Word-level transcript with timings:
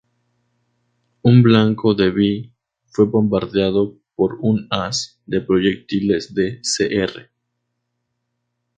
Un 1.21 1.43
blanco 1.43 1.93
de 1.93 2.09
Bi 2.09 2.51
fue 2.87 3.05
bombardeado 3.05 3.99
por 4.15 4.39
un 4.41 4.65
haz 4.71 5.21
de 5.27 5.41
proyectiles 5.41 6.33
de 6.33 6.59
Cr. 6.61 7.29